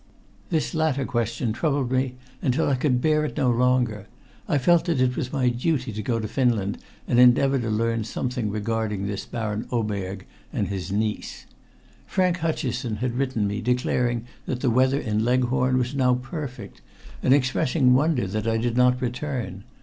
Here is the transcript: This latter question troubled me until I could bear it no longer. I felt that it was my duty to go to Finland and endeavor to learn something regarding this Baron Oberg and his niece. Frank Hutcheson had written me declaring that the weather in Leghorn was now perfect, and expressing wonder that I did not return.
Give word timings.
This 0.49 0.73
latter 0.73 1.05
question 1.05 1.53
troubled 1.53 1.91
me 1.91 2.15
until 2.41 2.67
I 2.67 2.73
could 2.73 3.01
bear 3.03 3.23
it 3.23 3.37
no 3.37 3.51
longer. 3.51 4.07
I 4.49 4.57
felt 4.57 4.85
that 4.85 4.99
it 4.99 5.15
was 5.15 5.31
my 5.31 5.49
duty 5.49 5.91
to 5.93 6.01
go 6.01 6.19
to 6.19 6.27
Finland 6.27 6.79
and 7.07 7.19
endeavor 7.19 7.59
to 7.59 7.69
learn 7.69 8.03
something 8.03 8.49
regarding 8.49 9.05
this 9.05 9.27
Baron 9.27 9.67
Oberg 9.71 10.25
and 10.51 10.69
his 10.69 10.91
niece. 10.91 11.45
Frank 12.07 12.39
Hutcheson 12.39 12.95
had 12.95 13.13
written 13.15 13.45
me 13.45 13.61
declaring 13.61 14.25
that 14.47 14.61
the 14.61 14.71
weather 14.71 14.99
in 14.99 15.23
Leghorn 15.23 15.77
was 15.77 15.93
now 15.93 16.15
perfect, 16.15 16.81
and 17.21 17.31
expressing 17.31 17.93
wonder 17.93 18.25
that 18.25 18.47
I 18.47 18.57
did 18.57 18.75
not 18.75 19.03
return. 19.03 19.65